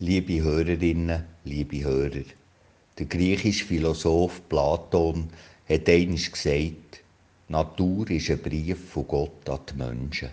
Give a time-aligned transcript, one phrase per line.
[0.00, 2.24] Liebe Hörerinnen, liebe Hörer,
[2.98, 5.28] der griechische Philosoph Platon
[5.68, 7.04] hat einmal gesagt,
[7.46, 10.30] Natur ist ein Brief von Gott an die Menschen.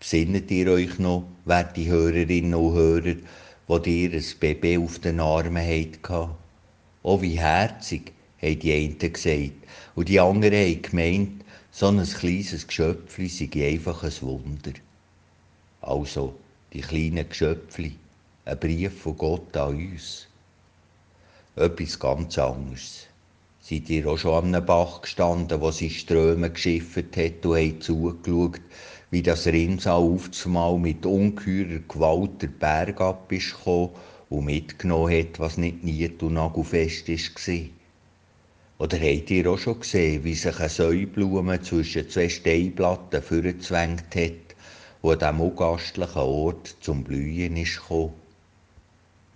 [0.00, 3.16] Besinnet ihr euch noch, werte Hörerinnen und Hörer,
[3.66, 6.08] wo ihr ein Baby auf den Armen hattet?
[7.02, 9.52] Oh, wie herzig, haben die einen gesagt.
[9.94, 14.72] Und die anderen haben gemeint, so ein kleines Geschöpfli sei einfach ein Wunder.
[15.82, 16.34] Also,
[16.72, 17.92] die kleinen Geschöpfli,
[18.48, 20.26] ein Brief von Gott an uns.
[21.54, 23.06] Etwas ganz anderes.
[23.60, 27.82] Seid ihr auch schon an einem Bach gestanden, wo sich Ströme geschifft hat und habt
[27.82, 28.62] zugeschaut,
[29.10, 33.90] wie das Rinnsal aufzumal mit ungeheurer Gewalt der Berg ab ist gekommen
[34.30, 37.58] und mitgenommen hat, was nicht niet und nagelfest war?
[38.78, 44.56] Oder habt ihr auch schon gesehen, wie sich eine Säublume zwischen zwei Steinplatten vorgezwängt hat,
[45.02, 48.14] wo an diesem ungastlichen Ort zum Blühen ist gekommen?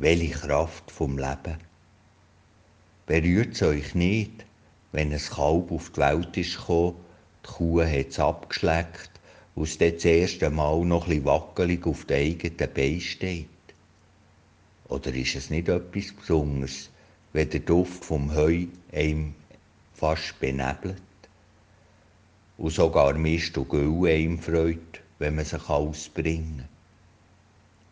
[0.03, 1.59] Welche Kraft vom Leben!
[3.07, 4.45] Berührt es euch nicht,
[4.91, 6.97] wenn ein Kalb auf die Welt ist gekommen,
[7.45, 9.13] die Kuh hat es abgeschleckt
[9.55, 13.47] und es das erste Mal noch ein wackelig auf den eigenen Beinen steht?
[14.89, 16.91] Oder ist es nicht etwas Besonderes,
[17.33, 19.37] wenn der Duft vom Heu einem
[19.95, 21.01] fast benebelt?
[22.59, 26.72] Und sogar Mist und Gülle einem freut, wenn man sich ausbringen kann.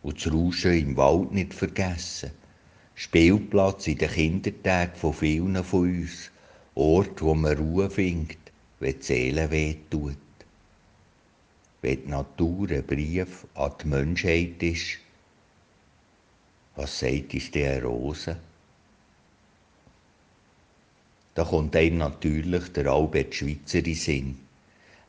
[0.03, 2.31] Und das Rauschen im Wald nicht vergessen.
[2.95, 6.31] Spielplatz in den Kindertagen von vielen von uns.
[6.75, 8.37] Ort, wo man Ruhe findet,
[8.79, 10.17] wenn die Seele wehtut.
[11.81, 14.97] Wenn die Natur ein Brief an die Menschheit ist,
[16.75, 18.37] was sagt uns der Rose?
[21.33, 24.37] Da kommt einem natürlich der Albert Schweitzer in Sinn.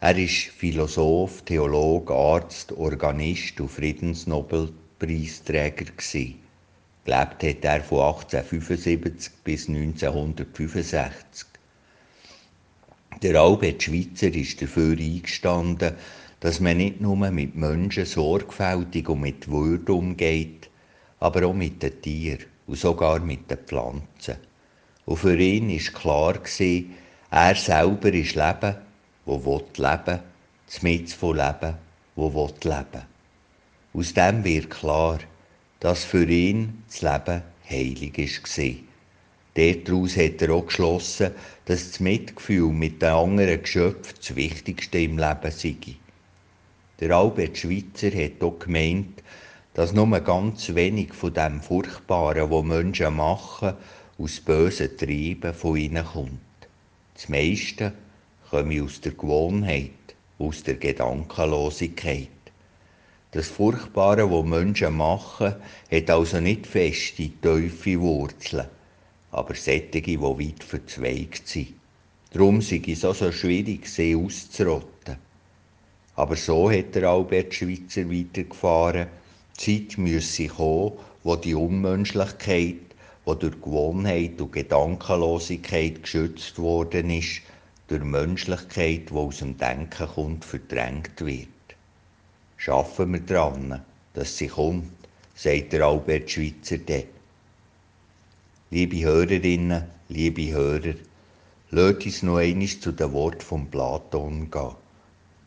[0.00, 3.70] Er ist Philosoph, Theologe, Arzt, Organist und
[5.02, 6.36] Friedensnobelpreisträger gsi.
[7.04, 11.46] Gelebt hat er von 1875 bis 1965.
[13.20, 15.94] Der Albert Schweitzer ist dafür eingestanden,
[16.38, 20.70] dass man nicht nur mit Menschen sorgfältig und mit Würde umgeht,
[21.18, 24.36] aber auch mit den Tieren und sogar mit den Pflanzen.
[25.04, 26.94] Und für ihn ist klar gewesen,
[27.30, 28.76] er selber ist Leben,
[29.24, 31.74] wo will das von Leben,
[32.14, 33.11] wo will.
[33.94, 35.18] Aus dem wird klar,
[35.80, 38.74] dass für ihn das Leben heilig war.
[39.54, 41.32] Daraus hat er auch geschlossen,
[41.66, 45.76] dass das Mitgefühl mit den anderen Geschöpfen das Wichtigste im Leben sei.
[47.00, 49.22] Der Albert Schweitzer hat auch gemeint,
[49.74, 53.74] dass nur ganz wenig von dem Furchtbaren, was Menschen machen,
[54.18, 56.38] aus bösen Trieben von ihnen kommt.
[57.14, 57.92] Das meiste
[58.48, 59.90] komme aus der Gewohnheit,
[60.38, 62.28] aus der Gedankenlosigkeit.
[63.34, 65.54] Das Furchtbare, was Menschen machen,
[65.90, 68.66] hat also nicht feste, tiefe Wurzeln,
[69.30, 71.72] aber sättige, die weit verzweigt sind.
[72.30, 75.16] Darum sei es auch so schwierig, sie auszurotten.
[76.14, 79.06] Aber so hat der Albert Schweitzer weitergefahren.
[79.58, 80.92] Die Zeit müsse kommen,
[81.22, 82.76] wo die Unmenschlichkeit,
[83.26, 87.40] die durch Gewohnheit und Gedankenlosigkeit geschützt worden ist,
[87.88, 91.48] durch Menschlichkeit, die aus dem Denken kommt, verdrängt wird.
[92.64, 93.82] Schaffen wir dran,
[94.14, 94.92] dass sie kommt,
[95.34, 97.02] sagt der Albert Schweitzer dann.
[98.70, 100.94] Liebe Hörerinnen, liebe Hörer,
[101.72, 104.76] lasst uns noch einmal zu den Worten von Platon gehen.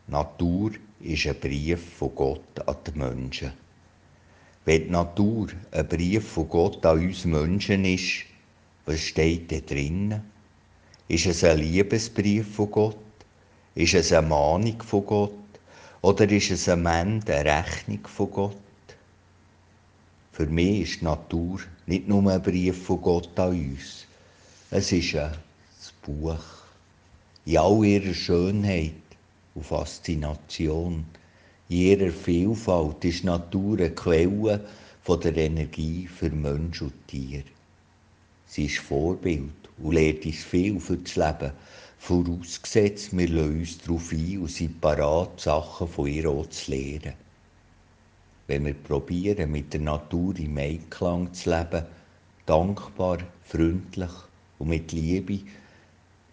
[0.08, 3.52] Natur ist ein Brief von Gott an die Menschen.
[4.66, 8.26] Wenn die Natur ein Brief von Gott an uns Menschen ist,
[8.84, 10.20] was steht da drinnen?
[11.08, 12.98] Ist es ein Liebesbrief von Gott?
[13.74, 15.32] Ist es eine Mahnung von Gott?
[16.06, 18.56] Oder ist es am Ende eine Rechnung von Gott?
[20.30, 24.06] Für mich ist die Natur nicht nur ein Brief von Gott an uns.
[24.70, 25.32] Es ist ein
[26.02, 26.44] Buch.
[27.44, 28.92] In all ihrer Schönheit
[29.56, 31.04] und Faszination,
[31.68, 34.64] in ihrer Vielfalt ist die Natur eine Quelle
[35.02, 37.42] von der Energie für Mensch und Tier.
[38.46, 41.50] Sie ist Vorbild und lehrt uns viel für das Leben,
[42.06, 47.14] vorausgesetzt, wir lassen uns darauf ein und sind parat, Sachen von ihr auch zu lernen.
[48.46, 51.84] Wenn wir probieren, mit der Natur im Einklang zu leben,
[52.46, 54.10] dankbar, freundlich
[54.60, 55.40] und mit Liebe,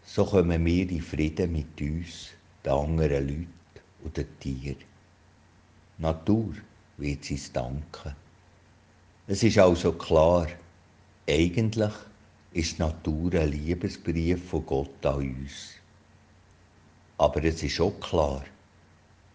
[0.05, 2.29] so kommen wir in Frieden mit uns,
[2.63, 3.47] den anderen Leuten
[4.03, 4.77] und den Tieren.
[5.97, 6.53] Natur
[6.97, 8.15] wird sie danken.
[9.25, 10.47] Es ist also klar,
[11.27, 11.93] eigentlich
[12.53, 15.73] ist die Natur ein Liebesbrief von Gott an uns.
[17.17, 18.43] Aber es ist auch klar,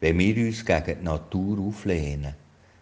[0.01, 2.35] wenn wir uns gegen die Natur auflehnen,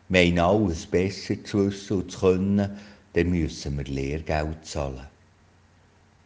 [0.09, 2.79] meinen alles besser zu wissen und zu können,
[3.15, 5.07] dann müssen wir Lehrgeld zahlen.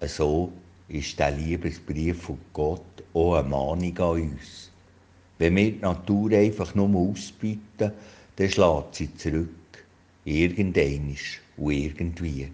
[0.01, 0.53] So
[0.89, 2.83] ist der Liebesbrief von Gott
[3.15, 4.71] auch eine Mahnung an uns.
[5.39, 7.93] Wenn wir die Natur einfach nur ausbieten,
[8.37, 9.49] dann schlägt sie zurück.
[10.25, 12.51] Irgendeinisch und irgendwie.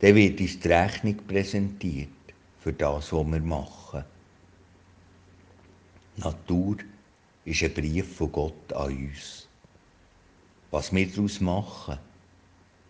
[0.00, 2.08] Dann wird uns die Rechnung präsentiert
[2.60, 4.04] für das, was wir machen.
[6.16, 6.76] Natur
[7.44, 9.48] ist ein Brief von Gott an uns.
[10.70, 11.98] Was wir daraus machen,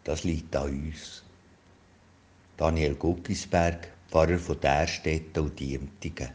[0.04, 1.22] das liegt an uns.
[2.56, 6.30] Daniel Guckisberg, Pfarrer von Därstetten und Diemtigen.